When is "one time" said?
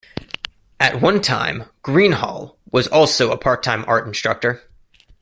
0.99-1.65